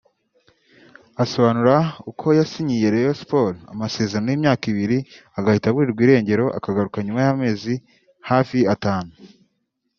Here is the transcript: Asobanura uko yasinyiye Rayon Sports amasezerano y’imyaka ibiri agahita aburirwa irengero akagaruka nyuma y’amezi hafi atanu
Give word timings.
Asobanura 1.23 1.75
uko 2.11 2.25
yasinyiye 2.39 2.85
Rayon 2.93 3.17
Sports 3.21 3.61
amasezerano 3.73 4.27
y’imyaka 4.29 4.63
ibiri 4.73 4.97
agahita 5.37 5.65
aburirwa 5.69 6.01
irengero 6.05 6.45
akagaruka 6.57 6.97
nyuma 7.05 7.21
y’amezi 7.25 7.73
hafi 8.29 8.57
atanu 8.73 9.11